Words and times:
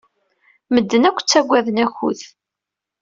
Medden 0.73 1.07
akk 1.09 1.19
ttaggaden 1.21 1.77
akud. 1.85 2.19